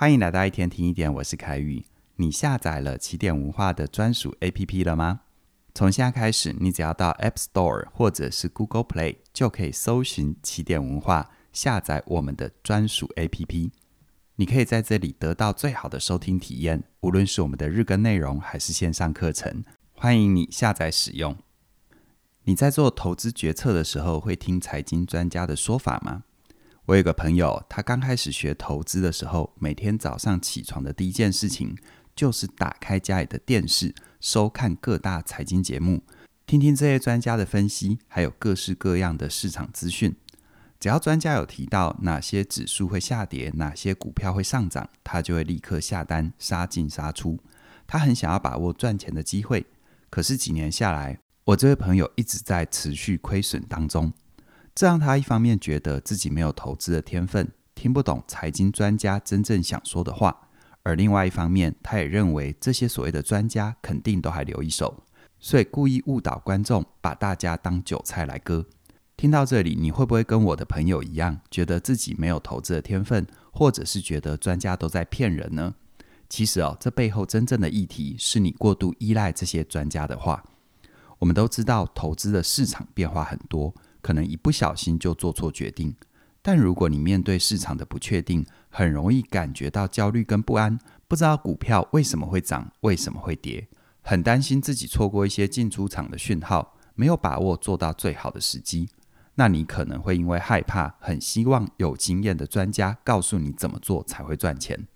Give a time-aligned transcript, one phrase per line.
[0.00, 1.84] 欢迎来到一天听一点，我是凯宇。
[2.14, 5.22] 你下载了起点文化的专属 APP 了吗？
[5.74, 13.72] 从现在开始，你只要到 App Store 或者是 Google Play，就可以搜寻起点文化，下载我们的专属 APP。
[14.36, 21.36] 你可以在这里得到最好的收听体验，无论是我们的日更内容还是线上课程，欢迎你下载使用。
[22.44, 26.22] 你在做投资决策的时候，会听财经专家的说法吗？
[26.88, 31.76] 我有个朋友，他刚开始学投资的时候，每天早上起床的第一件事情
[32.16, 36.02] 就是打开家里的电视，收看各大财经节目，
[36.46, 40.16] 听听这些专家的分析，还有各式各样的市场资讯。
[40.80, 47.38] 只要专家有提到哪些指数会下跌，哪些股票会上涨，他就会立刻下单，杀进杀出。
[47.86, 49.66] 他很想要把握赚钱的机会，
[50.08, 54.10] 可是几年下来，我这位朋友一直在持续亏损当中。
[54.78, 60.30] 这让他一方面觉得自己没有投资的天分，听不懂财经专家真正想说的话；
[60.84, 65.02] 而另外一方面，他也认为这些所谓的专家肯定都还留一手，
[65.40, 68.64] 所以故意误导观众，把大家当韭菜来割。
[69.16, 75.74] 听到这里，你会不会跟我的朋友一样，觉得自己没有投资的天分，或者是觉得专家都在骗人呢？
[76.28, 80.44] 其实哦，这背后真正的议题是你过度依赖这些专家的话。
[81.18, 83.74] 我们都知道，投资的市场变化很多。
[84.00, 85.94] 可能一不小心就做错决定，
[86.42, 93.68] 但如果你面对市场的不确定，很容易感觉到焦虑跟不安，不知道股票为什么会涨，为什么会跌，
[94.02, 98.88] 很担心自己错过一些进出场的讯号，没有把握做到最好的时机。
[99.34, 104.88] 那你可能会因为害怕，很希望有经验的专家告诉你怎么做才会赚钱。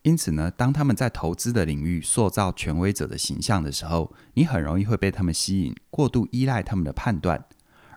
[0.00, 7.44] 因此呢，当他们在投资的领域塑造权威者的形象的时候，你很容易会被他们吸引，过度依赖他们的判断。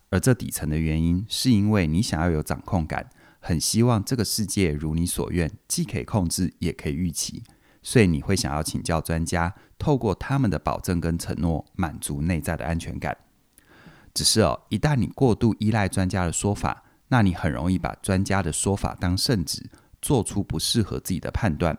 [0.09, 7.43] 而这底层的原因，是因为你想要有掌控感，很希望这个世界如你所愿，既可以控制，也可以预期，
[7.81, 13.17] 所以你会想要请教专家，透过他们的保证跟承诺，满足内在的安全感。
[14.13, 19.69] 只是哦，一旦你过度依赖专家的说法，那你很容易把专家的说法当圣旨，
[20.01, 21.77] 做出不适合自己的判断。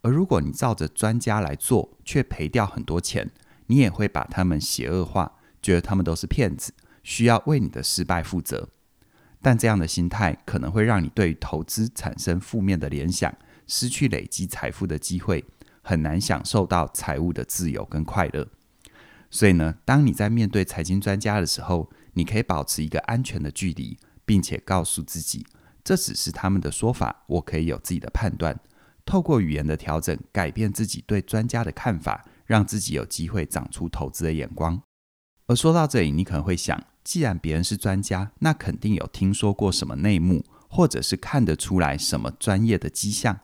[0.00, 3.30] 而如果你照着专家来做，却赔掉很多钱，
[3.66, 6.72] 你也会把他们邪恶化，觉得他们都是骗子。
[7.04, 8.70] 需要为你的失败负责，
[9.40, 13.32] 但这样的心态可能会让你对于投资产生负面的联想，
[13.68, 15.44] 失去累积财富的机会，
[15.82, 18.48] 很难享受到财务的自由跟快乐。
[19.30, 25.44] 所以呢，当你在面对财经专家的时候，你可以保持一个安全的距离，并且告诉自己，
[25.82, 28.58] 这只是他们的说法，我可以有自己的判断。
[29.04, 34.80] 透过语言的调整，改变自己对专家的看法，让自己有机会长出投资的眼光。
[35.46, 43.38] 而说到这里，你可能会想，既然别人是专家，那肯定有听说过什么内幕，或者是看得出来什么专业的迹象，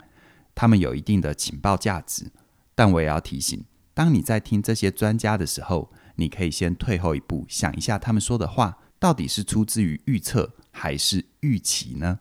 [0.55, 2.33] 他们有一定的情报价值。
[2.75, 3.63] 但我也要提醒，
[3.93, 12.21] 当你在听这些专家的时候，你可以先退后一步，想一下他们说的话到底是出自于预测还是预期呢？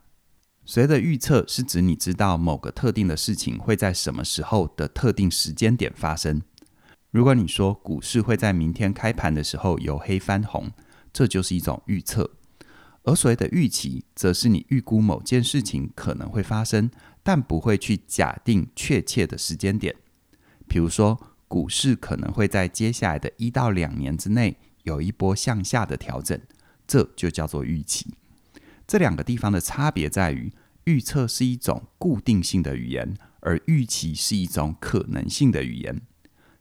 [0.66, 6.42] 所谓的预测是指你知道某个特定的事情会在什么时候的特定时间点发生。
[7.12, 10.70] 如果你说股市会在明天开盘的时候由黑翻红，
[11.12, 12.24] 这就是一种预测；
[13.04, 16.90] 而所谓的预期，则是你预估某件事情可能会发生，
[17.24, 19.96] 但不会去假定确切的时间点。
[20.68, 26.40] 比如说，股市可能会在接下来的一到两年之内有一波向下的调整，
[26.86, 28.14] 这就叫做预期。
[28.86, 30.52] 这两个地方的差别在于，
[30.84, 36.02] 预测是一种固定性的语言，而预期是一种可能性的语言。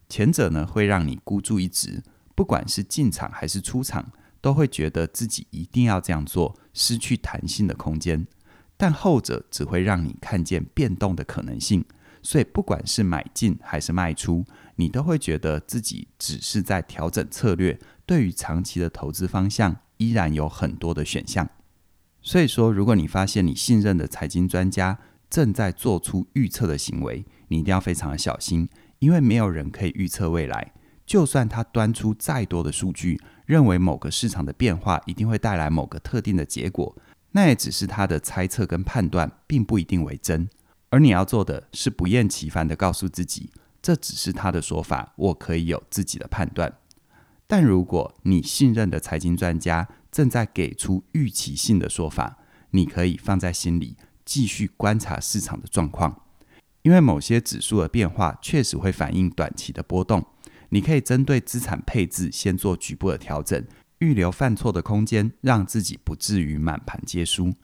[0.09, 2.03] 前者呢，会让你孤注一掷，
[2.35, 4.11] 不管是进场还是出场，
[4.41, 8.27] 都会觉得自己一定要这样做，失去弹性的空间；
[8.77, 11.85] 但后者只会让你看见变动的可能性，
[12.23, 14.45] 所以不管是买进还是卖出，
[14.77, 21.49] 你都会觉得自己只是在调整策略，对于长期的投资方向依然有很多的选项。
[22.23, 24.99] 所以说，如果你发现你信任的财经专家
[25.31, 28.69] 正在做出预测的行为，你一定要非常的小心。
[28.99, 30.73] 因为没有人可以预测未来，
[31.09, 36.95] 就算他端出再多的数据，认为某个市场的变化一定会带来某个特定的结果，
[37.33, 40.47] 那也只是他的猜测跟判断，并不一定为真。
[40.91, 43.51] 而你要做的是不厌其烦地告诉自己，
[43.81, 46.71] 这只是他的说法，我可以有自己的判断。
[47.47, 52.37] 但如果你信任的财经专家正在给出预期性的说法，
[52.73, 53.97] 你可以放在心里，
[54.27, 56.21] 继续观察市场的状况。
[56.83, 60.25] 因为某些指数的变化确实会反映短期的波动，
[60.71, 63.65] 你可以针对资产配置先做局部的调整，
[63.99, 67.55] 预留犯错的空间，让自己不至于满盘皆输。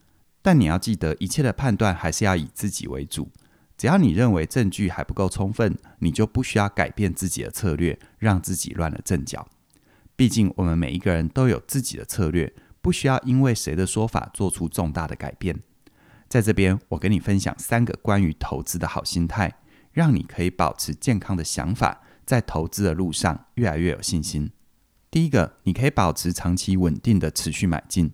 [0.43, 3.31] 但你要记得，一切的判断还是要以自己为主。
[3.77, 9.49] 只要你认为证据还不够充分，你就不需要改变自己的策略，让自己乱了阵脚。
[10.15, 15.59] 毕竟我们每一个人都有自己的策略，不需要因为谁的说法做出重大的改变。
[16.29, 19.53] 在这边，我跟你分享三个关于投资的好心态，
[19.93, 24.51] 让你可以保持健康的想法，在投资的路上越来越有信心。
[25.11, 28.13] 第一个，你可以保持长期稳定的持续买进。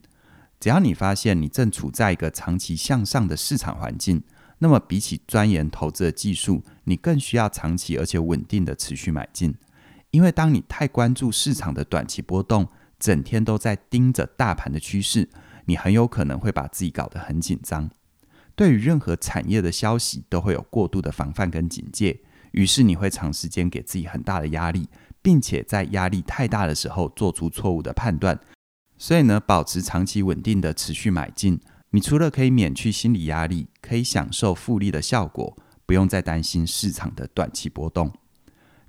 [0.59, 4.23] 只要你发现你正处在一个长期向上的市场环境，
[4.59, 9.55] 那么比起钻研投资的技术，你更需要长期而且稳定的持续买进。
[10.11, 12.69] 因为当你太关注市场的短期波动，
[12.99, 15.31] 整天都在盯着大盘的趋势，
[15.65, 17.89] 你很有可能会把自己搞得很紧张。
[18.55, 22.21] 对于任何产业的消息，都会有过度的防范跟警戒，
[22.53, 24.89] 于是你会长时间给自己很大的压力，
[25.23, 28.39] 并且在压力太大的时候做出错误的判断。
[28.99, 31.61] 所以呢，保持长期稳定的持续买进，
[31.91, 35.57] 你除了可以免去心理压力，可以享受复利的效果，
[35.87, 38.13] 不用再担心市场的短期波动。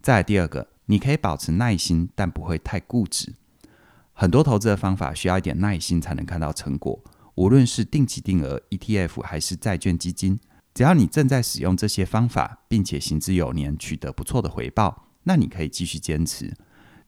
[0.01, 3.33] 再来第二个，你可以保持耐心，但不会太固执。
[4.13, 7.01] 很多投资的方法需要一点耐心才能看到成果，
[7.35, 10.37] 无论是定期定额 ETF 还是债券基金，
[10.73, 16.55] 只要你正在使用这些方法，并且行之有年，取得不错的回报，那你可以继续坚持。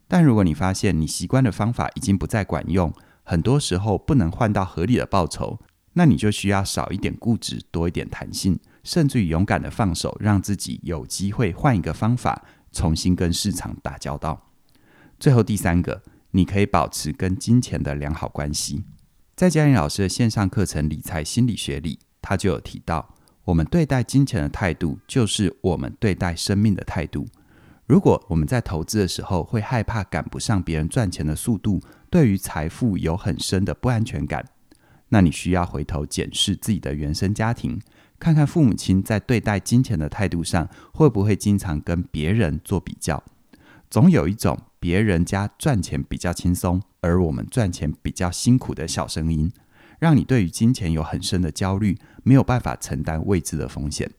[0.08, 2.94] 但如果你发现你习惯的方法已经不再管用，
[3.24, 5.60] 很多时候不能换到合理的报酬，
[5.94, 14.50] 那你就需要少一点固执，多一点弹性，甚至于勇敢的放手，让自己有机会换一个方法，重新跟市场打交道。
[15.20, 18.84] 最后第三个，你可以保持跟金钱的良好关系。
[19.36, 23.16] 在嘉玲老师的线上课程《理财心理学》里，他就有提到，
[23.46, 27.28] 我们对待金钱的态度，就是我们对待生命的态度。
[27.86, 34.46] 如果我们在投资的时候会害怕赶不上别人赚钱的速度，对于财富有很深的不安全感，
[35.10, 37.82] 那你需要回头检视自己的原生家庭，
[38.18, 43.22] 看看父母亲在对待金钱的态度上会不会经常跟别人做比较。
[43.90, 49.52] 总有一种别人家赚钱比较轻松，而我们赚钱比较辛苦的小声音，
[50.04, 54.12] 让你对于金钱有很深的焦虑，没有办法承担未知的风险。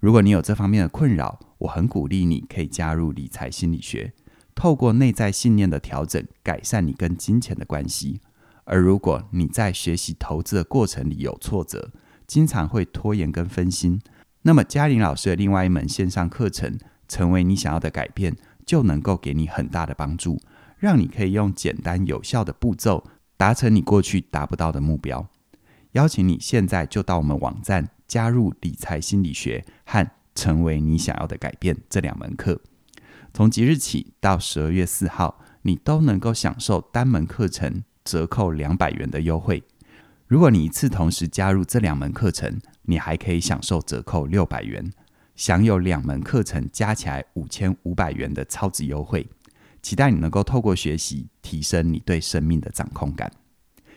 [0.00, 4.14] 如果你有这方面的困扰，我很鼓励你可以加入理财心理学，
[4.54, 8.22] 透过内在信念的调整，改善你跟金钱的关系。
[8.64, 11.90] 而如果你在学习投资的过程里有挫折，
[12.26, 14.00] 经常会拖延跟分心，
[14.40, 16.70] 那么嘉玲老师的另外一门线上课程
[17.06, 18.32] 《成为你想要的改变》
[18.64, 20.40] 就能够给你很大的帮助，
[20.78, 23.04] 让你可以用简单有效的步骤
[23.42, 25.28] 达成你过去达不到的目标。
[25.94, 27.88] 邀请你现在就到我们网站。
[28.06, 32.60] 加入理财心理学和成为你想要的改变这两门课，
[33.34, 39.64] 从即日起到十二月四号，你都能够享受单门课程折扣两百元的优惠。
[40.28, 44.92] 如果你一次同时加入这两门课程，你还可以享受折扣六百元，
[45.34, 49.26] 享有两门课程加起来五千五百元的超值优惠。
[49.82, 53.30] 期待你能够透过学习提升你对生命的掌控感。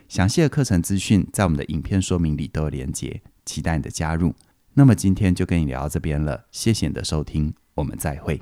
[0.10, 3.22] 详细的课程资讯在我们的影片说明里都有连结。
[3.46, 4.34] 期待你的加入。
[4.74, 8.42] 那么今天就跟你聊到这边了，谢谢你的收听，我们再会。